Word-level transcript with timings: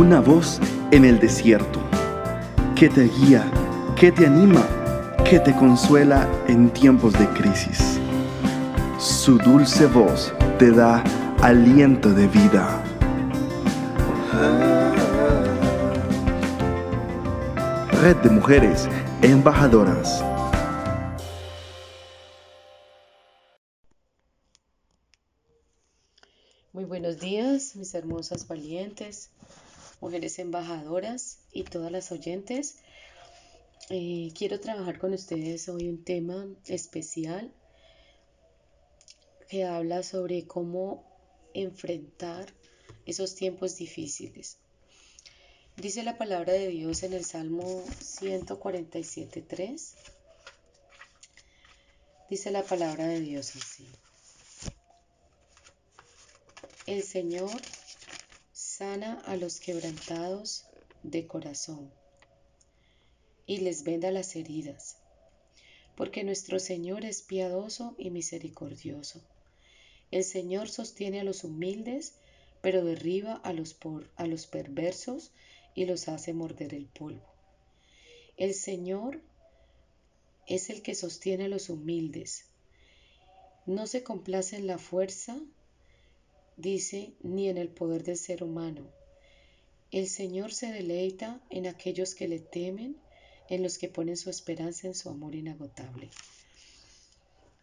una 0.00 0.18
voz 0.18 0.58
en 0.92 1.04
el 1.04 1.20
desierto 1.20 1.78
que 2.74 2.88
te 2.88 3.02
guía, 3.02 3.44
que 3.96 4.10
te 4.10 4.26
anima, 4.26 4.66
que 5.28 5.38
te 5.38 5.54
consuela 5.54 6.26
en 6.48 6.70
tiempos 6.70 7.12
de 7.12 7.28
crisis. 7.34 8.00
Su 8.98 9.36
dulce 9.36 9.84
voz 9.84 10.32
te 10.58 10.70
da 10.70 11.04
aliento 11.42 12.14
de 12.14 12.26
vida. 12.28 12.82
Red 18.00 18.16
de 18.22 18.30
Mujeres 18.30 18.88
Embajadoras. 19.20 20.24
Muy 26.72 26.86
buenos 26.86 27.20
días, 27.20 27.76
mis 27.76 27.92
hermosas 27.94 28.48
valientes, 28.48 29.28
mujeres 30.00 30.38
embajadoras 30.38 31.38
y 31.52 31.64
todas 31.64 31.92
las 31.92 32.10
oyentes. 32.12 32.76
Eh, 33.88 34.32
quiero 34.36 34.60
trabajar 34.60 34.98
con 34.98 35.12
ustedes 35.12 35.68
hoy 35.68 35.88
un 35.88 36.04
tema 36.04 36.46
especial 36.66 37.52
que 39.48 39.64
habla 39.64 40.02
sobre 40.02 40.46
cómo 40.46 41.04
enfrentar 41.54 42.52
esos 43.04 43.34
tiempos 43.34 43.76
difíciles. 43.76 44.58
Dice 45.76 46.02
la 46.02 46.18
palabra 46.18 46.52
de 46.52 46.68
Dios 46.68 47.02
en 47.02 47.14
el 47.14 47.24
Salmo 47.24 47.82
147.3. 48.00 49.94
Dice 52.28 52.50
la 52.50 52.62
palabra 52.62 53.06
de 53.06 53.20
Dios 53.20 53.56
así. 53.56 53.88
El 56.86 57.02
Señor 57.02 57.50
sana 58.80 59.20
a 59.26 59.36
los 59.36 59.60
quebrantados 59.60 60.64
de 61.02 61.26
corazón 61.26 61.92
y 63.44 63.58
les 63.58 63.84
venda 63.84 64.10
las 64.10 64.36
heridas, 64.36 64.96
porque 65.98 66.24
nuestro 66.24 66.58
Señor 66.58 67.04
es 67.04 67.20
piadoso 67.20 67.94
y 67.98 68.08
misericordioso. 68.08 69.20
El 70.10 70.24
Señor 70.24 70.70
sostiene 70.70 71.20
a 71.20 71.24
los 71.24 71.44
humildes, 71.44 72.14
pero 72.62 72.82
derriba 72.82 73.34
a 73.34 73.52
los, 73.52 73.76
a 74.16 74.26
los 74.26 74.46
perversos 74.46 75.30
y 75.74 75.84
los 75.84 76.08
hace 76.08 76.32
morder 76.32 76.72
el 76.72 76.86
polvo. 76.86 77.28
El 78.38 78.54
Señor 78.54 79.20
es 80.46 80.70
el 80.70 80.80
que 80.80 80.94
sostiene 80.94 81.44
a 81.44 81.48
los 81.48 81.68
humildes. 81.68 82.46
No 83.66 83.86
se 83.86 84.02
complace 84.02 84.56
en 84.56 84.66
la 84.66 84.78
fuerza, 84.78 85.38
dice, 86.60 87.12
ni 87.22 87.48
en 87.48 87.58
el 87.58 87.68
poder 87.68 88.02
del 88.04 88.16
ser 88.16 88.42
humano. 88.42 88.82
El 89.90 90.08
Señor 90.08 90.52
se 90.52 90.70
deleita 90.70 91.40
en 91.50 91.66
aquellos 91.66 92.14
que 92.14 92.28
le 92.28 92.38
temen, 92.38 92.96
en 93.48 93.62
los 93.62 93.78
que 93.78 93.88
ponen 93.88 94.16
su 94.16 94.30
esperanza 94.30 94.86
en 94.86 94.94
su 94.94 95.08
amor 95.08 95.34
inagotable. 95.34 96.08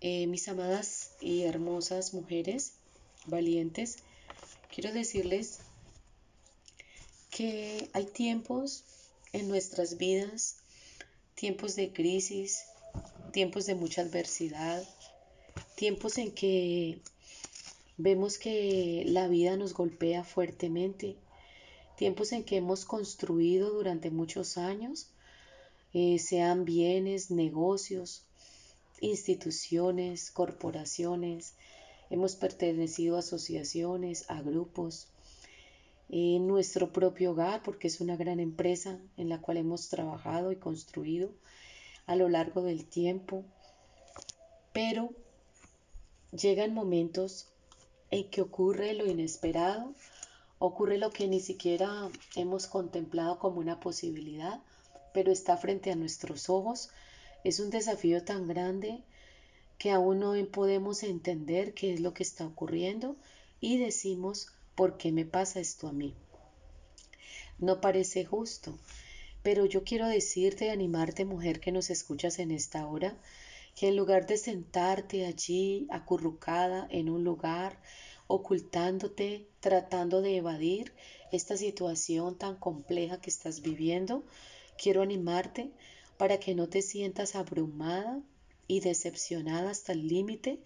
Eh, 0.01 0.27
mis 0.27 0.47
amadas 0.47 1.11
y 1.21 1.43
hermosas 1.43 2.13
mujeres 2.13 2.73
valientes, 3.25 3.97
quiero 4.73 4.91
decirles 4.91 5.59
que 7.29 7.89
hay 7.93 8.05
tiempos 8.05 8.83
en 9.31 9.47
nuestras 9.47 9.97
vidas, 9.97 10.57
tiempos 11.35 11.75
de 11.75 11.93
crisis, 11.93 12.65
tiempos 13.31 13.65
de 13.65 13.75
mucha 13.75 14.01
adversidad, 14.01 14.83
tiempos 15.75 16.17
en 16.17 16.31
que 16.31 16.99
vemos 17.97 18.37
que 18.37 19.03
la 19.07 19.27
vida 19.27 19.57
nos 19.57 19.73
golpea 19.73 20.23
fuertemente, 20.23 21.17
tiempos 21.97 22.31
en 22.31 22.43
que 22.43 22.57
hemos 22.57 22.85
construido 22.85 23.71
durante 23.71 24.11
muchos 24.11 24.57
años, 24.57 25.09
eh, 25.93 26.19
sean 26.19 26.63
bienes, 26.63 27.31
negocios, 27.31 28.23
instituciones, 29.01 30.31
corporaciones, 30.31 31.55
hemos 32.09 32.35
pertenecido 32.35 33.15
a 33.15 33.19
asociaciones, 33.19 34.29
a 34.29 34.41
grupos, 34.41 35.07
en 36.09 36.47
nuestro 36.47 36.93
propio 36.93 37.31
hogar, 37.31 37.63
porque 37.63 37.87
es 37.87 37.99
una 37.99 38.15
gran 38.15 38.39
empresa 38.39 38.99
en 39.17 39.29
la 39.29 39.41
cual 39.41 39.57
hemos 39.57 39.89
trabajado 39.89 40.51
y 40.51 40.55
construido 40.55 41.31
a 42.05 42.15
lo 42.15 42.29
largo 42.29 42.61
del 42.61 42.85
tiempo. 42.85 43.43
Pero 44.71 45.09
llegan 46.31 46.73
momentos 46.73 47.49
en 48.11 48.29
que 48.29 48.41
ocurre 48.41 48.93
lo 48.93 49.05
inesperado, 49.05 49.93
ocurre 50.59 50.97
lo 50.97 51.11
que 51.11 51.27
ni 51.27 51.39
siquiera 51.39 52.09
hemos 52.35 52.67
contemplado 52.67 53.39
como 53.39 53.59
una 53.59 53.79
posibilidad, 53.79 54.61
pero 55.13 55.31
está 55.31 55.57
frente 55.57 55.91
a 55.91 55.95
nuestros 55.95 56.49
ojos. 56.49 56.89
Es 57.43 57.59
un 57.59 57.69
desafío 57.69 58.23
tan 58.23 58.47
grande 58.47 59.03
que 59.77 59.91
aún 59.91 60.19
no 60.19 60.33
podemos 60.51 61.03
entender 61.03 61.73
qué 61.73 61.93
es 61.93 61.99
lo 61.99 62.13
que 62.13 62.23
está 62.23 62.45
ocurriendo 62.45 63.15
y 63.59 63.77
decimos, 63.77 64.47
¿por 64.75 64.97
qué 64.97 65.11
me 65.11 65.25
pasa 65.25 65.59
esto 65.59 65.87
a 65.87 65.93
mí? 65.93 66.15
No 67.59 67.81
parece 67.81 68.25
justo, 68.25 68.77
pero 69.43 69.65
yo 69.65 69.83
quiero 69.83 70.07
decirte 70.07 70.71
animarte, 70.71 71.25
mujer 71.25 71.59
que 71.59 71.71
nos 71.71 71.89
escuchas 71.89 72.39
en 72.39 72.51
esta 72.51 72.85
hora, 72.87 73.15
que 73.77 73.89
en 73.89 73.95
lugar 73.95 74.25
de 74.25 74.37
sentarte 74.37 75.27
allí 75.27 75.85
acurrucada 75.91 76.87
en 76.89 77.09
un 77.09 77.23
lugar, 77.23 77.79
ocultándote, 78.25 79.47
tratando 79.59 80.23
de 80.23 80.37
evadir 80.37 80.93
esta 81.31 81.55
situación 81.55 82.39
tan 82.39 82.55
compleja 82.55 83.21
que 83.21 83.29
estás 83.29 83.61
viviendo, 83.61 84.25
quiero 84.81 85.03
animarte 85.03 85.71
para 86.17 86.39
que 86.39 86.55
no 86.55 86.67
te 86.67 86.81
sientas 86.81 87.35
abrumada 87.35 88.19
y 88.67 88.79
decepcionada 88.79 89.69
hasta 89.69 89.91
el 89.91 90.07
límite 90.07 90.59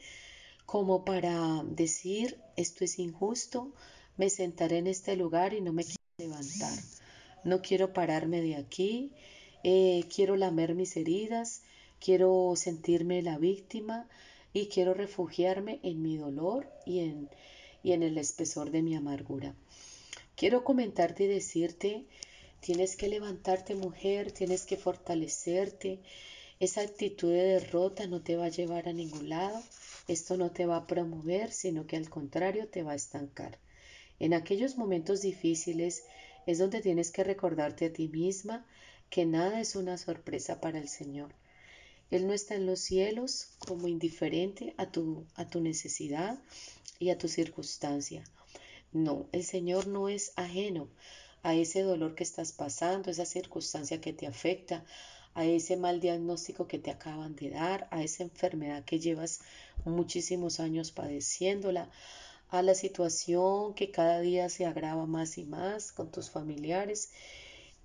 como 0.66 1.04
para 1.04 1.64
decir 1.66 2.40
esto 2.56 2.86
es 2.86 2.98
injusto, 2.98 3.74
me 4.16 4.30
sentaré 4.30 4.78
en 4.78 4.88
este 4.88 5.18
lugar 5.18 5.54
y 5.54 5.60
no 5.60 5.74
me 5.74 5.84
quiero 5.84 6.00
levantar, 6.18 6.80
no 7.44 7.62
quiero 7.62 7.92
pararme 7.92 8.40
de 8.42 8.56
aquí, 8.56 9.12
eh, 9.66 10.06
quiero 10.16 10.38
lamer 10.38 10.76
mis 10.76 10.96
heridas, 10.96 11.64
quiero 12.02 12.54
sentirme 12.56 13.22
la 13.22 13.38
víctima 13.38 14.10
y 14.52 14.68
quiero 14.68 14.94
refugiarme 14.94 15.80
en 15.84 16.02
mi 16.02 16.18
dolor 16.18 16.68
y 16.86 17.00
en, 17.00 17.30
y 17.84 17.94
en 17.94 18.04
el 18.04 18.18
espesor 18.18 18.72
de 18.72 18.82
mi 18.82 18.96
amargura. 18.96 19.56
Quiero 20.36 20.64
comentarte 20.64 21.24
y 21.26 21.28
decirte, 21.28 22.06
tienes 22.60 22.96
que 22.98 23.08
levantarte 23.08 23.76
mujer, 23.76 24.32
tienes 24.32 24.66
que 24.66 24.78
fortalecerte, 24.78 26.00
esa 26.60 26.82
actitud 26.82 27.32
de 27.32 27.44
derrota 27.44 28.06
no 28.06 28.22
te 28.22 28.36
va 28.36 28.46
a 28.46 28.50
llevar 28.50 28.88
a 28.88 28.94
ningún 28.94 29.30
lado. 29.30 29.60
Esto 30.08 30.38
no 30.38 30.52
te 30.52 30.68
va 30.68 30.78
a 30.78 30.86
promover, 30.86 31.52
sino 31.52 31.88
que 31.88 31.98
al 31.98 32.08
contrario 32.08 32.68
te 32.68 32.84
va 32.84 32.92
a 32.92 32.96
estancar. 32.96 33.58
En 34.20 34.36
aquellos 34.36 34.78
momentos 34.78 35.22
difíciles 35.22 36.04
es 36.46 36.60
donde 36.60 36.82
tienes 36.82 37.12
que 37.12 37.24
recordarte 37.24 37.86
a 37.86 37.94
ti 37.94 38.08
misma 38.10 38.64
que 39.10 39.26
nada 39.26 39.60
es 39.60 39.76
una 39.76 39.98
sorpresa 39.98 40.62
para 40.62 40.78
el 40.78 40.88
Señor. 40.88 41.34
Él 42.12 42.28
no 42.28 42.34
está 42.34 42.56
en 42.56 42.66
los 42.66 42.82
cielos 42.82 43.48
como 43.66 43.88
indiferente 43.88 44.74
a 44.78 44.92
tu, 44.92 45.26
a 45.36 45.50
tu 45.50 45.62
necesidad 45.62 46.38
y 47.00 47.10
a 47.10 47.18
tu 47.18 47.30
circunstancia. 47.30 48.24
No, 48.92 49.28
el 49.32 49.46
Señor 49.46 49.88
no 49.88 50.10
es 50.10 50.34
ajeno 50.36 50.90
a 51.42 51.56
ese 51.56 51.82
dolor 51.82 52.14
que 52.14 52.24
estás 52.24 52.52
pasando, 52.52 53.10
esa 53.10 53.26
circunstancia 53.26 54.02
que 54.02 54.12
te 54.12 54.28
afecta, 54.28 54.86
a 55.34 55.46
ese 55.46 55.78
mal 55.78 56.02
diagnóstico 56.02 56.68
que 56.68 56.78
te 56.78 56.92
acaban 56.92 57.36
de 57.38 57.52
dar, 57.52 57.88
a 57.90 58.04
esa 58.04 58.24
enfermedad 58.24 58.84
que 58.84 59.00
llevas 59.00 59.40
muchísimos 59.86 60.60
años 60.60 60.92
padeciéndola, 60.92 61.90
a 62.50 62.62
la 62.62 62.76
situación 62.76 63.74
que 63.74 63.92
cada 63.92 64.20
día 64.20 64.50
se 64.50 64.66
agrava 64.66 65.06
más 65.06 65.38
y 65.38 65.46
más 65.46 65.94
con 65.94 66.12
tus 66.12 66.30
familiares. 66.30 67.12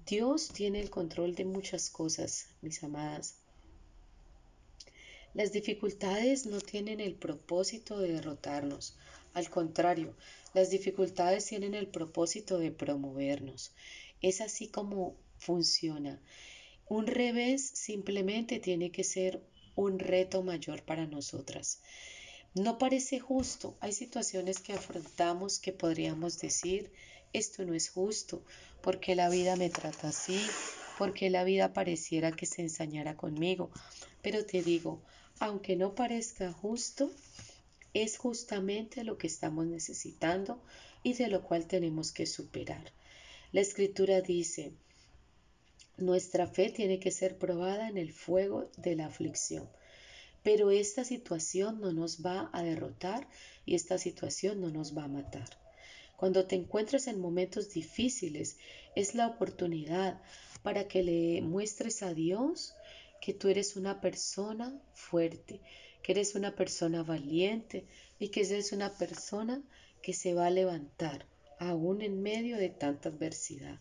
Dios 0.04 0.48
tiene 0.48 0.80
el 0.80 0.90
control 0.90 1.36
de 1.36 1.44
muchas 1.44 1.88
cosas, 1.88 2.48
mis 2.62 2.82
amadas. 2.82 3.36
Las 5.36 5.52
dificultades 5.52 6.46
no 6.46 6.62
tienen 6.62 6.98
el 6.98 7.14
propósito 7.14 7.98
de 7.98 8.12
derrotarnos, 8.12 8.96
al 9.34 9.50
contrario, 9.50 10.14
las 10.54 10.70
dificultades 10.70 11.44
tienen 11.44 11.74
el 11.74 11.88
propósito 11.88 12.58
de 12.58 12.70
promovernos. 12.70 13.72
Es 14.22 14.40
así 14.40 14.68
como 14.68 15.14
funciona. 15.36 16.22
Un 16.88 17.06
revés 17.06 17.60
simplemente 17.74 18.60
tiene 18.60 18.90
que 18.90 19.04
ser 19.04 19.42
un 19.74 19.98
reto 19.98 20.42
mayor 20.42 20.84
para 20.84 21.06
nosotras. 21.06 21.82
No 22.54 22.78
parece 22.78 23.20
justo. 23.20 23.76
Hay 23.80 23.92
situaciones 23.92 24.60
que 24.60 24.72
afrontamos 24.72 25.58
que 25.58 25.74
podríamos 25.74 26.38
decir, 26.38 26.90
esto 27.34 27.62
no 27.66 27.74
es 27.74 27.90
justo, 27.90 28.42
porque 28.80 29.14
la 29.14 29.28
vida 29.28 29.54
me 29.56 29.68
trata 29.68 30.08
así, 30.08 30.40
porque 30.96 31.28
la 31.28 31.44
vida 31.44 31.74
pareciera 31.74 32.32
que 32.32 32.46
se 32.46 32.62
ensañara 32.62 33.18
conmigo. 33.18 33.70
Pero 34.22 34.46
te 34.46 34.62
digo, 34.62 35.02
aunque 35.38 35.76
no 35.76 35.94
parezca 35.94 36.52
justo, 36.52 37.10
es 37.94 38.18
justamente 38.18 39.04
lo 39.04 39.18
que 39.18 39.26
estamos 39.26 39.66
necesitando 39.66 40.62
y 41.02 41.14
de 41.14 41.28
lo 41.28 41.42
cual 41.42 41.66
tenemos 41.66 42.12
que 42.12 42.26
superar. 42.26 42.92
La 43.52 43.60
escritura 43.60 44.20
dice, 44.20 44.72
nuestra 45.96 46.46
fe 46.46 46.70
tiene 46.70 47.00
que 47.00 47.10
ser 47.10 47.38
probada 47.38 47.88
en 47.88 47.96
el 47.96 48.12
fuego 48.12 48.70
de 48.76 48.96
la 48.96 49.06
aflicción. 49.06 49.68
Pero 50.42 50.70
esta 50.70 51.04
situación 51.04 51.80
no 51.80 51.92
nos 51.92 52.24
va 52.24 52.50
a 52.52 52.62
derrotar 52.62 53.26
y 53.64 53.74
esta 53.74 53.98
situación 53.98 54.60
no 54.60 54.70
nos 54.70 54.96
va 54.96 55.04
a 55.04 55.08
matar. 55.08 55.48
Cuando 56.16 56.46
te 56.46 56.56
encuentres 56.56 57.08
en 57.08 57.18
momentos 57.18 57.70
difíciles, 57.70 58.56
es 58.94 59.14
la 59.14 59.26
oportunidad 59.26 60.20
para 60.62 60.88
que 60.88 61.02
le 61.02 61.42
muestres 61.42 62.02
a 62.02 62.14
Dios 62.14 62.74
que 63.20 63.34
tú 63.34 63.48
eres 63.48 63.76
una 63.76 64.00
persona 64.00 64.80
fuerte, 64.94 65.60
que 66.02 66.12
eres 66.12 66.34
una 66.34 66.54
persona 66.54 67.02
valiente 67.02 67.86
y 68.18 68.28
que 68.28 68.42
eres 68.42 68.72
una 68.72 68.96
persona 68.96 69.62
que 70.02 70.12
se 70.12 70.34
va 70.34 70.46
a 70.46 70.50
levantar 70.50 71.26
aún 71.58 72.02
en 72.02 72.22
medio 72.22 72.56
de 72.56 72.68
tanta 72.68 73.08
adversidad. 73.08 73.80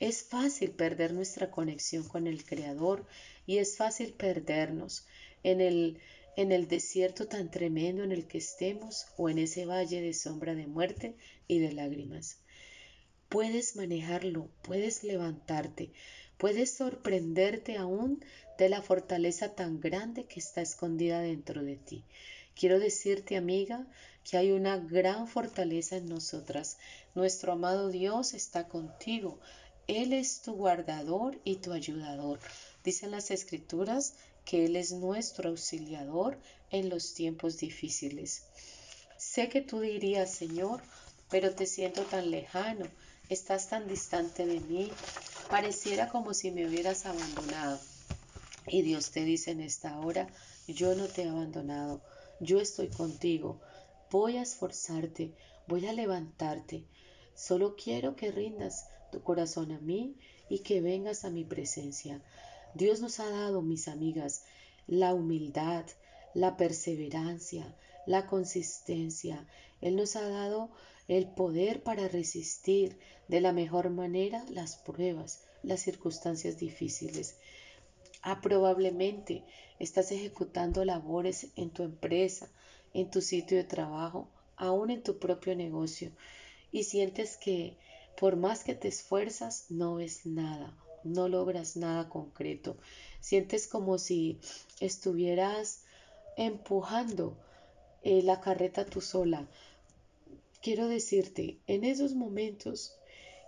Es 0.00 0.24
fácil 0.24 0.72
perder 0.72 1.12
nuestra 1.12 1.50
conexión 1.50 2.06
con 2.06 2.26
el 2.26 2.44
Creador 2.44 3.06
y 3.46 3.58
es 3.58 3.76
fácil 3.76 4.12
perdernos 4.12 5.06
en 5.42 5.60
el 5.60 5.98
en 6.36 6.52
el 6.52 6.68
desierto 6.68 7.26
tan 7.26 7.50
tremendo 7.50 8.04
en 8.04 8.12
el 8.12 8.26
que 8.26 8.38
estemos 8.38 9.06
o 9.16 9.30
en 9.30 9.38
ese 9.38 9.64
valle 9.64 10.02
de 10.02 10.12
sombra 10.12 10.54
de 10.54 10.66
muerte 10.66 11.16
y 11.48 11.60
de 11.60 11.72
lágrimas. 11.72 12.38
Puedes 13.30 13.74
manejarlo, 13.74 14.50
puedes 14.62 15.02
levantarte, 15.02 15.92
puedes 16.38 16.74
sorprenderte 16.74 17.76
aún 17.76 18.24
de 18.58 18.68
la 18.68 18.82
fortaleza 18.82 19.54
tan 19.54 19.80
grande 19.80 20.24
que 20.24 20.40
está 20.40 20.60
escondida 20.62 21.20
dentro 21.20 21.62
de 21.62 21.76
ti. 21.76 22.04
Quiero 22.54 22.78
decirte, 22.78 23.36
amiga, 23.36 23.86
que 24.24 24.36
hay 24.36 24.50
una 24.50 24.78
gran 24.78 25.28
fortaleza 25.28 25.96
en 25.96 26.06
nosotras. 26.06 26.78
Nuestro 27.14 27.52
amado 27.52 27.90
Dios 27.90 28.34
está 28.34 28.66
contigo. 28.66 29.38
Él 29.86 30.12
es 30.12 30.40
tu 30.40 30.54
guardador 30.54 31.38
y 31.44 31.56
tu 31.56 31.72
ayudador. 31.72 32.40
Dicen 32.82 33.10
las 33.10 33.30
escrituras 33.30 34.14
que 34.44 34.64
Él 34.64 34.76
es 34.76 34.92
nuestro 34.92 35.50
auxiliador 35.50 36.38
en 36.70 36.88
los 36.88 37.14
tiempos 37.14 37.58
difíciles. 37.58 38.44
Sé 39.16 39.48
que 39.48 39.60
tú 39.60 39.80
dirías, 39.80 40.30
Señor, 40.32 40.82
pero 41.30 41.54
te 41.54 41.66
siento 41.66 42.02
tan 42.02 42.30
lejano, 42.30 42.86
estás 43.28 43.68
tan 43.68 43.88
distante 43.88 44.46
de 44.46 44.60
mí, 44.60 44.90
pareciera 45.50 46.08
como 46.08 46.34
si 46.34 46.50
me 46.50 46.66
hubieras 46.66 47.06
abandonado. 47.06 47.78
Y 48.68 48.82
Dios 48.82 49.10
te 49.10 49.24
dice 49.24 49.52
en 49.52 49.60
esta 49.60 49.98
hora, 50.00 50.28
yo 50.66 50.94
no 50.94 51.06
te 51.06 51.22
he 51.22 51.28
abandonado, 51.28 52.02
yo 52.40 52.60
estoy 52.60 52.88
contigo, 52.88 53.60
voy 54.10 54.36
a 54.36 54.42
esforzarte, 54.42 55.32
voy 55.66 55.86
a 55.86 55.92
levantarte, 55.92 56.84
solo 57.34 57.76
quiero 57.76 58.16
que 58.16 58.32
rindas 58.32 58.86
tu 59.12 59.22
corazón 59.22 59.72
a 59.72 59.78
mí 59.78 60.16
y 60.48 60.60
que 60.60 60.80
vengas 60.80 61.24
a 61.24 61.30
mi 61.30 61.44
presencia. 61.44 62.20
Dios 62.74 63.00
nos 63.00 63.20
ha 63.20 63.30
dado, 63.30 63.62
mis 63.62 63.88
amigas, 63.88 64.44
la 64.86 65.14
humildad, 65.14 65.86
la 66.34 66.56
perseverancia, 66.56 67.74
la 68.06 68.26
consistencia. 68.26 69.46
Él 69.80 69.96
nos 69.96 70.16
ha 70.16 70.28
dado 70.28 70.70
el 71.08 71.26
poder 71.26 71.82
para 71.82 72.08
resistir 72.08 72.96
de 73.28 73.40
la 73.40 73.52
mejor 73.52 73.90
manera 73.90 74.44
las 74.48 74.76
pruebas, 74.76 75.40
las 75.62 75.80
circunstancias 75.80 76.58
difíciles. 76.58 77.36
Ah, 78.22 78.40
probablemente 78.40 79.44
estás 79.78 80.10
ejecutando 80.10 80.84
labores 80.84 81.48
en 81.56 81.70
tu 81.70 81.82
empresa, 81.82 82.50
en 82.92 83.10
tu 83.10 83.20
sitio 83.20 83.56
de 83.56 83.64
trabajo, 83.64 84.28
aún 84.56 84.90
en 84.90 85.02
tu 85.02 85.18
propio 85.18 85.54
negocio, 85.54 86.12
y 86.72 86.84
sientes 86.84 87.36
que 87.36 87.76
por 88.18 88.36
más 88.36 88.64
que 88.64 88.74
te 88.74 88.88
esfuerzas, 88.88 89.66
no 89.70 89.96
ves 89.96 90.24
nada 90.26 90.76
no 91.06 91.28
logras 91.28 91.76
nada 91.76 92.08
concreto. 92.08 92.76
Sientes 93.20 93.66
como 93.66 93.98
si 93.98 94.38
estuvieras 94.80 95.80
empujando 96.36 97.36
eh, 98.02 98.22
la 98.22 98.40
carreta 98.40 98.84
tú 98.84 99.00
sola. 99.00 99.48
Quiero 100.62 100.88
decirte, 100.88 101.60
en 101.66 101.84
esos 101.84 102.14
momentos 102.14 102.94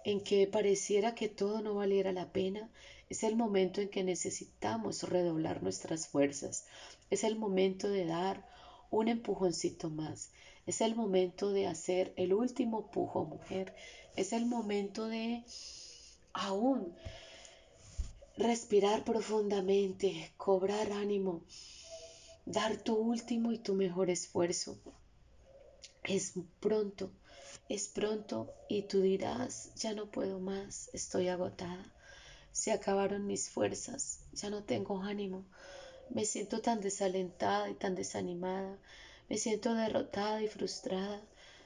en 0.05 0.20
que 0.20 0.46
pareciera 0.46 1.14
que 1.14 1.28
todo 1.28 1.60
no 1.60 1.75
valiera 1.75 2.12
la 2.12 2.32
pena, 2.32 2.70
es 3.08 3.22
el 3.25 3.37
momento 3.37 3.81
en 3.81 3.88
que 3.88 4.05
necesitamos 4.05 5.02
redoblar 5.02 5.62
nuestras 5.62 6.06
fuerzas. 6.06 6.66
Es 7.10 7.25
el 7.25 7.37
momento 7.37 7.88
de 7.88 8.06
dar 8.06 8.46
un 8.90 9.08
empujoncito 9.08 9.90
más. 9.90 10.31
Es 10.66 10.81
el 10.81 10.94
momento 10.94 11.50
de 11.50 11.66
hacer 11.66 12.12
el 12.16 12.32
último 12.32 12.90
pujo, 12.90 13.25
mujer. 13.25 13.75
Es 14.16 14.32
el 14.32 14.44
momento 14.46 15.08
de 15.08 15.43
aún 16.32 16.94
respirar 18.37 19.05
profundamente, 19.05 20.31
cobrar 20.37 20.93
ánimo, 20.93 21.43
dar 22.46 22.76
tu 22.76 22.94
último 22.94 23.52
y 23.52 23.58
tu 23.58 23.75
mejor 23.75 24.10
esfuerzo. 24.10 24.78
Es 26.04 26.34
pronto, 26.60 27.10
es 27.68 27.88
pronto 27.88 28.52
y 28.68 28.82
tú 28.82 29.00
dirás, 29.00 29.72
ya 29.76 29.92
no 29.92 30.10
puedo 30.10 30.38
más, 30.38 30.90
estoy 30.92 31.28
agotada, 31.28 31.92
se 32.52 32.72
acabaron 32.72 33.26
mis 33.26 33.50
fuerzas, 33.50 34.20
ya 34.32 34.48
no 34.50 34.64
tengo 34.64 35.02
ánimo, 35.02 35.44
me 36.10 36.24
siento 36.24 36.60
tan 36.60 36.80
desalentada 36.80 37.68
y 37.68 37.74
tan 37.74 37.94
desanimada, 37.94 38.78
me 39.28 39.36
siento 39.36 39.74
derrotada 39.74 40.42
y 40.42 40.48
frustrada, 40.48 41.20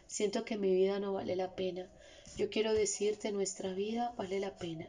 siento 0.09 0.45
que 0.45 0.57
mi 0.57 0.75
vida 0.75 0.99
no 0.99 1.13
vale 1.13 1.37
la 1.37 1.55
pena. 1.55 1.89
Yo 2.37 2.51
quiero 2.51 2.73
decirte, 2.73 3.31
nuestra 3.31 3.73
vida 3.73 4.15
vale 4.17 4.41
la 4.41 4.57
pena. 4.57 4.89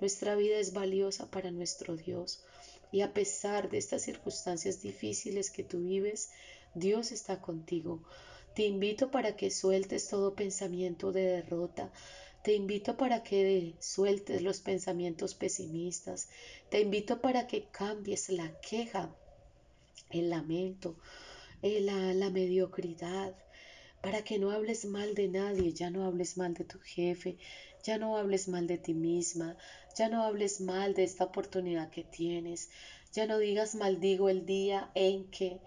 Nuestra 0.00 0.34
vida 0.34 0.58
es 0.58 0.72
valiosa 0.72 1.30
para 1.30 1.50
nuestro 1.50 1.96
Dios 1.96 2.42
y 2.90 3.02
a 3.02 3.12
pesar 3.12 3.68
de 3.68 3.78
estas 3.78 4.02
circunstancias 4.02 4.80
difíciles 4.80 5.50
que 5.50 5.62
tú 5.62 5.80
vives, 5.80 6.30
Dios 6.74 7.12
está 7.12 7.40
contigo. 7.40 8.02
Te 8.58 8.64
invito 8.64 9.12
para 9.12 9.36
que 9.36 9.52
sueltes 9.52 10.08
todo 10.08 10.34
pensamiento 10.34 11.12
de 11.12 11.22
derrota. 11.22 11.92
Te 12.42 12.54
invito 12.54 12.96
para 12.96 13.22
que 13.22 13.76
sueltes 13.78 14.42
los 14.42 14.58
pensamientos 14.58 15.36
pesimistas. 15.36 16.28
Te 16.68 16.80
invito 16.80 17.20
para 17.20 17.46
que 17.46 17.68
cambies 17.70 18.30
la 18.30 18.58
queja, 18.58 19.14
el 20.10 20.30
lamento, 20.30 20.96
la, 21.62 22.12
la 22.14 22.30
mediocridad, 22.30 23.32
para 24.02 24.24
que 24.24 24.40
no 24.40 24.50
hables 24.50 24.86
mal 24.86 25.14
de 25.14 25.28
nadie, 25.28 25.72
ya 25.72 25.90
no 25.90 26.04
hables 26.04 26.36
mal 26.36 26.52
de 26.54 26.64
tu 26.64 26.80
jefe, 26.80 27.38
ya 27.84 27.96
no 27.96 28.16
hables 28.16 28.48
mal 28.48 28.66
de 28.66 28.78
ti 28.78 28.92
misma, 28.92 29.56
ya 29.96 30.08
no 30.08 30.24
hables 30.24 30.60
mal 30.60 30.94
de 30.94 31.04
esta 31.04 31.22
oportunidad 31.22 31.90
que 31.90 32.02
tienes, 32.02 32.70
ya 33.12 33.24
no 33.24 33.38
digas 33.38 33.76
maldigo 33.76 34.28
el 34.28 34.46
día 34.46 34.90
en 34.96 35.30
que, 35.30 35.60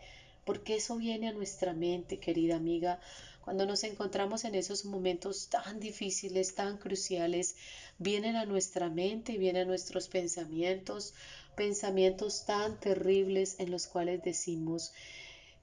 porque 0.45 0.75
eso 0.75 0.97
viene 0.97 1.29
a 1.29 1.33
nuestra 1.33 1.73
mente, 1.73 2.19
querida 2.19 2.55
amiga, 2.55 2.99
cuando 3.43 3.65
nos 3.65 3.83
encontramos 3.83 4.45
en 4.45 4.55
esos 4.55 4.85
momentos 4.85 5.49
tan 5.49 5.79
difíciles, 5.79 6.53
tan 6.53 6.77
cruciales, 6.77 7.55
vienen 7.97 8.35
a 8.35 8.45
nuestra 8.45 8.89
mente 8.89 9.33
y 9.33 9.37
vienen 9.37 9.63
a 9.63 9.65
nuestros 9.65 10.07
pensamientos, 10.07 11.13
pensamientos 11.55 12.45
tan 12.45 12.79
terribles 12.79 13.55
en 13.59 13.71
los 13.71 13.87
cuales 13.87 14.21
decimos, 14.23 14.93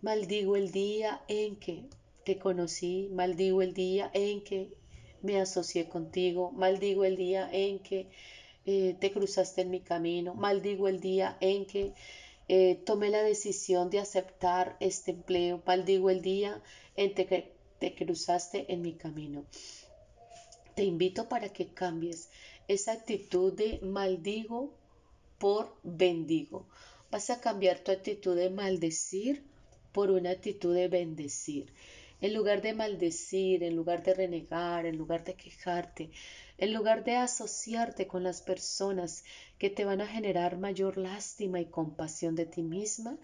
maldigo 0.01 0.57
el 0.57 0.71
día 0.71 1.23
en 1.29 1.57
que 1.57 1.89
te 2.25 2.39
conocí, 2.39 3.09
maldigo 3.13 3.63
el 3.63 3.75
día 3.75 4.11
en 4.13 4.43
que 4.43 4.69
me 5.23 5.41
asocié 5.41 5.89
contigo, 5.89 6.51
maldigo 6.53 7.05
el 7.05 7.17
día 7.17 7.49
en 7.51 7.81
que 7.81 8.09
eh, 8.67 8.97
te 9.01 9.13
cruzaste 9.13 9.63
en 9.63 9.71
mi 9.71 9.81
camino, 9.81 10.35
maldigo 10.35 10.89
el 10.89 11.01
día 11.01 11.37
en 11.41 11.65
que 11.65 11.95
eh, 12.49 12.77
tomé 12.87 13.11
la 13.11 13.23
decisión 13.23 13.91
de 13.91 14.01
aceptar 14.01 14.77
este 14.81 15.11
empleo, 15.11 15.63
maldigo 15.67 16.09
el 16.09 16.23
día 16.23 16.63
en 16.97 17.15
que 17.15 17.53
te 17.79 17.95
cruzaste 17.95 18.73
en 18.73 18.83
mi 18.83 18.95
camino. 18.95 19.45
Te 20.75 20.85
invito 20.85 21.29
para 21.29 21.53
que 21.53 21.75
cambies 21.75 22.31
esa 22.67 22.93
actitud 22.93 23.53
de 23.53 23.81
maldigo 23.83 24.75
por 25.39 25.77
bendigo. 25.83 26.67
Vas 27.11 27.31
a 27.31 27.41
cambiar 27.41 27.81
tu 27.81 27.93
actitud 27.93 28.37
de 28.37 28.51
maldecir 28.51 29.45
por 29.93 30.11
una 30.11 30.31
actitud 30.31 30.75
de 30.75 30.89
bendecir. 30.89 31.73
En 32.21 32.35
lugar 32.35 32.63
de 32.63 32.75
maldecir, 32.75 33.63
en 33.63 33.77
lugar 33.77 34.03
de 34.03 34.15
renegar, 34.15 34.87
en 34.87 34.97
lugar 34.97 35.25
de 35.25 35.35
quejarte, 35.35 36.11
en 36.59 36.73
lugar 36.75 37.05
de 37.05 37.17
asociarte 37.17 38.07
con 38.07 38.23
las 38.23 38.43
personas 38.43 39.25
que 39.59 39.71
te 39.71 39.85
van 39.85 40.01
a 40.03 40.07
generar 40.09 40.59
mayor 40.59 40.97
lástima 40.99 41.61
y 41.61 41.67
compasión 41.67 42.35
de 42.35 42.47
ti 42.47 42.63
misma, 42.63 43.19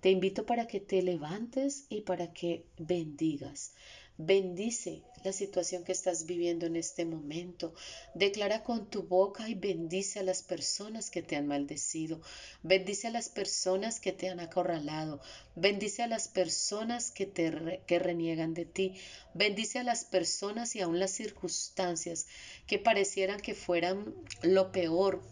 Te 0.00 0.10
invito 0.10 0.46
para 0.46 0.66
que 0.66 0.80
te 0.80 1.02
levantes 1.02 1.86
y 1.90 2.02
para 2.02 2.32
que 2.32 2.66
bendigas. 2.78 3.74
Bendice 4.18 5.02
la 5.24 5.32
situación 5.32 5.84
que 5.84 5.92
estás 5.92 6.24
viviendo 6.24 6.64
en 6.64 6.76
este 6.76 7.04
momento. 7.04 7.74
Declara 8.14 8.62
con 8.62 8.88
tu 8.88 9.02
boca 9.02 9.48
y 9.48 9.54
bendice 9.54 10.20
a 10.20 10.22
las 10.22 10.42
personas 10.42 11.10
que 11.10 11.22
te 11.22 11.36
han 11.36 11.46
maldecido. 11.46 12.22
Bendice 12.62 13.08
a 13.08 13.10
las 13.10 13.28
personas 13.28 14.00
que 14.00 14.12
te 14.12 14.30
han 14.30 14.40
acorralado. 14.40 15.20
Bendice 15.54 16.02
a 16.02 16.06
las 16.06 16.28
personas 16.28 17.10
que 17.10 17.26
te 17.26 17.82
que 17.86 17.98
reniegan 17.98 18.54
de 18.54 18.64
ti. 18.64 18.94
Bendice 19.34 19.80
a 19.80 19.84
las 19.84 20.04
personas 20.04 20.76
y 20.76 20.80
aún 20.80 20.98
las 20.98 21.10
circunstancias 21.10 22.26
que 22.66 22.78
parecieran 22.78 23.40
que 23.40 23.54
fueran 23.54 24.14
lo 24.42 24.72
peor 24.72 25.22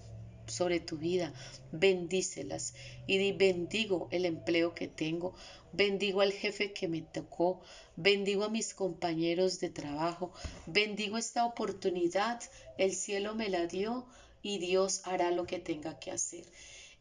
sobre 0.46 0.80
tu 0.80 0.98
vida. 0.98 1.32
Bendícelas 1.72 2.74
y 3.06 3.18
di 3.18 3.32
bendigo 3.32 4.08
el 4.10 4.24
empleo 4.24 4.74
que 4.74 4.88
tengo, 4.88 5.34
bendigo 5.72 6.20
al 6.20 6.32
jefe 6.32 6.72
que 6.72 6.88
me 6.88 7.02
tocó, 7.02 7.60
bendigo 7.96 8.44
a 8.44 8.48
mis 8.48 8.74
compañeros 8.74 9.60
de 9.60 9.70
trabajo, 9.70 10.32
bendigo 10.66 11.18
esta 11.18 11.44
oportunidad, 11.44 12.40
el 12.78 12.94
cielo 12.94 13.34
me 13.34 13.48
la 13.48 13.66
dio 13.66 14.06
y 14.42 14.58
Dios 14.58 15.02
hará 15.04 15.30
lo 15.30 15.46
que 15.46 15.58
tenga 15.58 15.98
que 15.98 16.10
hacer 16.10 16.44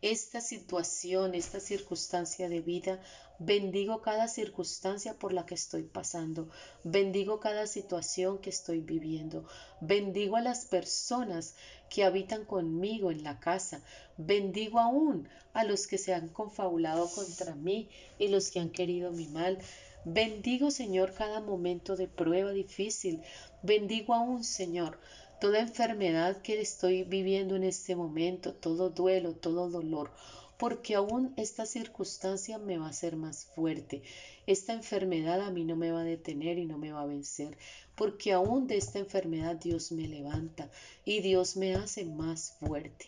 esta 0.04 0.42
situación, 0.42 1.34
esta 1.34 1.62
circunstancia 1.62 2.50
de 2.50 2.60
vida. 2.60 3.02
Bendigo 3.40 4.02
cada 4.02 4.28
circunstancia 4.28 5.16
por 5.16 5.34
la 5.34 5.46
que 5.46 5.56
estoy 5.56 5.84
pasando. 5.84 6.50
Bendigo 6.84 7.40
cada 7.40 7.66
situación 7.66 8.38
que 8.38 8.52
estoy 8.52 8.80
viviendo. 8.80 9.46
Bendigo 9.82 10.38
a 10.38 10.42
las 10.42 10.66
personas 10.66 11.56
que 11.90 12.04
habitan 12.04 12.46
conmigo 12.46 13.12
en 13.12 13.24
la 13.24 13.40
casa. 13.40 13.84
Bendigo 14.18 14.80
aún 14.80 15.28
a 15.54 15.64
los 15.64 15.88
que 15.88 15.98
se 15.98 16.14
han 16.14 16.30
confabulado 16.30 17.10
contra 17.10 17.56
mí 17.56 17.90
y 18.20 18.28
los 18.28 18.52
que 18.52 18.60
han 18.60 18.70
querido 18.70 19.12
mi 19.12 19.28
mal. 19.28 19.58
Bendigo, 20.06 20.70
Señor, 20.70 21.14
cada 21.14 21.40
momento 21.40 21.96
de 21.96 22.08
prueba 22.08 22.52
difícil. 22.52 23.22
Bendigo 23.62 24.14
aún, 24.14 24.44
Señor, 24.44 25.00
toda 25.40 25.60
enfermedad 25.60 26.42
que 26.42 26.60
estoy 26.62 27.04
viviendo 27.04 27.56
en 27.56 27.64
este 27.64 27.96
momento, 27.96 28.54
todo 28.54 28.90
duelo, 28.90 29.34
todo 29.36 29.70
dolor, 29.70 30.12
porque 30.58 30.96
aún 30.96 31.34
esta 31.36 31.66
circunstancia 31.66 32.58
me 32.58 32.78
va 32.78 32.88
a 32.88 32.92
hacer 32.92 33.16
más 33.16 33.46
fuerte. 33.54 34.02
Esta 34.48 34.74
enfermedad 34.74 35.42
a 35.42 35.52
mí 35.52 35.64
no 35.64 35.76
me 35.76 35.92
va 35.92 36.02
a 36.02 36.06
detener 36.06 36.58
y 36.58 36.66
no 36.66 36.78
me 36.78 36.92
va 36.92 37.02
a 37.02 37.06
vencer, 37.06 37.58
porque 37.96 38.32
aún 38.32 38.68
de 38.68 38.78
esta 38.78 39.00
enfermedad 39.00 39.56
Dios 39.56 39.92
me 39.92 40.08
levanta 40.08 40.70
y 41.06 41.22
Dios 41.22 41.58
me 41.58 41.76
hace 41.76 42.06
más 42.06 42.56
fuerte. 42.60 43.08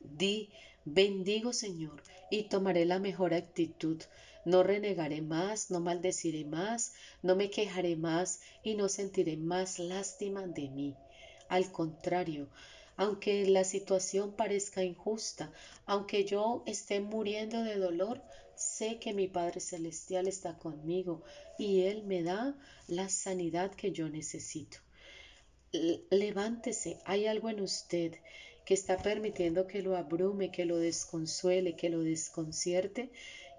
Di, 0.00 0.50
bendigo 0.84 1.52
Señor, 1.52 2.02
y 2.30 2.44
tomaré 2.44 2.84
la 2.84 2.98
mejor 2.98 3.34
actitud. 3.34 4.00
No 4.52 4.62
renegaré 4.62 5.20
más, 5.20 5.70
no 5.72 5.78
maldeciré 5.88 6.42
más, 6.44 6.94
no 7.26 7.36
me 7.36 7.50
quejaré 7.50 7.96
más 7.96 8.40
y 8.62 8.76
no 8.76 8.88
sentiré 8.88 9.36
más 9.36 9.78
lástima 9.78 10.46
de 10.46 10.70
mí. 10.70 10.94
Al 11.48 11.70
contrario, 11.70 12.48
aunque 12.96 13.44
la 13.46 13.64
situación 13.64 14.32
parezca 14.32 14.82
injusta, 14.82 15.52
aunque 15.84 16.24
yo 16.24 16.62
esté 16.64 16.98
muriendo 17.00 17.62
de 17.62 17.76
dolor, 17.76 18.22
sé 18.54 18.98
que 18.98 19.12
mi 19.12 19.26
Padre 19.26 19.60
Celestial 19.60 20.26
está 20.26 20.56
conmigo 20.58 21.20
y 21.58 21.82
Él 21.82 22.02
me 22.04 22.22
da 22.22 22.56
la 22.86 23.10
sanidad 23.10 23.70
que 23.74 23.92
yo 23.92 24.08
necesito. 24.08 24.78
Levántese, 26.10 26.96
hay 27.04 27.26
algo 27.26 27.50
en 27.50 27.60
usted 27.60 28.14
que 28.68 28.74
está 28.74 28.98
permitiendo 28.98 29.66
que 29.66 29.80
lo 29.80 29.96
abrume, 29.96 30.50
que 30.50 30.66
lo 30.66 30.76
desconsuele, 30.76 31.74
que 31.74 31.88
lo 31.88 32.00
desconcierte. 32.02 33.10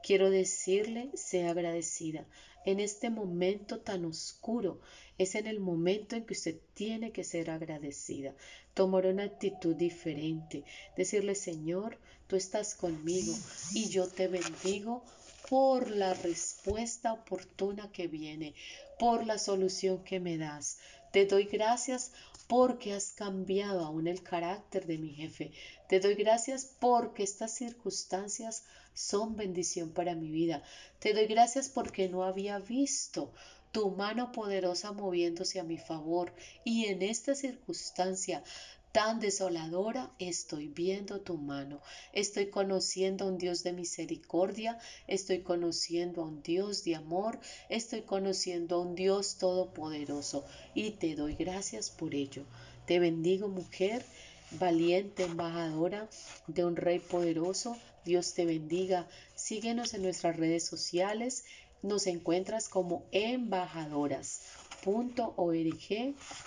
Quiero 0.03 0.29
decirle, 0.29 1.09
sea 1.15 1.51
agradecida. 1.51 2.25
En 2.65 2.79
este 2.79 3.09
momento 3.09 3.79
tan 3.79 4.05
oscuro 4.05 4.79
es 5.17 5.35
en 5.35 5.47
el 5.47 5.59
momento 5.59 6.15
en 6.15 6.25
que 6.25 6.33
usted 6.33 6.57
tiene 6.73 7.11
que 7.11 7.23
ser 7.23 7.49
agradecida, 7.49 8.35
tomar 8.73 9.05
una 9.05 9.23
actitud 9.23 9.75
diferente, 9.75 10.63
decirle, 10.95 11.35
Señor, 11.35 11.97
tú 12.27 12.35
estás 12.35 12.75
conmigo 12.75 13.33
y 13.73 13.89
yo 13.89 14.07
te 14.07 14.27
bendigo 14.27 15.03
por 15.49 15.89
la 15.89 16.13
respuesta 16.13 17.11
oportuna 17.11 17.91
que 17.91 18.07
viene, 18.07 18.53
por 18.99 19.25
la 19.25 19.37
solución 19.37 20.03
que 20.03 20.19
me 20.19 20.37
das. 20.37 20.77
Te 21.11 21.25
doy 21.25 21.45
gracias 21.45 22.11
porque 22.49 22.93
has 22.93 23.11
cambiado 23.11 23.85
aún 23.85 24.07
el 24.07 24.23
carácter 24.23 24.87
de 24.87 24.97
mi 24.97 25.09
jefe. 25.09 25.51
Te 25.87 25.99
doy 25.99 26.15
gracias 26.15 26.65
porque 26.79 27.21
estas 27.21 27.53
circunstancias 27.53 28.63
son 28.95 29.35
bendición 29.35 29.91
para 29.91 30.15
mi 30.15 30.31
vida. 30.31 30.63
Te 30.97 31.13
doy 31.13 31.27
gracias 31.27 31.69
porque 31.69 32.09
no 32.09 32.23
había 32.23 32.57
visto 32.57 33.31
tu 33.71 33.91
mano 33.91 34.31
poderosa 34.31 34.91
moviéndose 34.91 35.59
a 35.59 35.63
mi 35.63 35.77
favor 35.77 36.33
y 36.63 36.87
en 36.87 37.03
esta 37.03 37.35
circunstancia 37.35 38.43
tan 38.91 39.19
desoladora, 39.19 40.11
estoy 40.17 40.67
viendo 40.67 41.21
tu 41.21 41.37
mano. 41.37 41.81
Estoy 42.13 42.49
conociendo 42.49 43.25
a 43.25 43.27
un 43.27 43.37
Dios 43.37 43.63
de 43.63 43.73
misericordia, 43.73 44.79
estoy 45.07 45.41
conociendo 45.41 46.21
a 46.21 46.25
un 46.25 46.41
Dios 46.41 46.83
de 46.83 46.95
amor, 46.95 47.39
estoy 47.69 48.01
conociendo 48.01 48.75
a 48.75 48.81
un 48.81 48.95
Dios 48.95 49.37
todopoderoso 49.37 50.45
y 50.73 50.91
te 50.91 51.15
doy 51.15 51.35
gracias 51.35 51.91
por 51.91 52.15
ello. 52.15 52.45
Te 52.87 52.99
bendigo 52.99 53.47
mujer, 53.47 54.03
valiente 54.51 55.23
embajadora 55.23 56.09
de 56.47 56.65
un 56.65 56.75
rey 56.75 56.99
poderoso. 56.99 57.77
Dios 58.05 58.33
te 58.33 58.45
bendiga. 58.45 59.07
Síguenos 59.35 59.93
en 59.93 60.01
nuestras 60.01 60.37
redes 60.37 60.65
sociales. 60.65 61.45
Nos 61.83 62.07
encuentras 62.07 62.67
como 62.67 63.05
embajadoras 63.11 64.41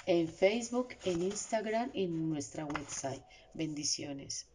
en 0.06 0.28
Facebook, 0.28 0.88
en 1.04 1.22
Instagram 1.22 1.90
y 1.94 2.04
en 2.04 2.28
nuestra 2.30 2.64
website. 2.66 3.22
Bendiciones. 3.54 4.51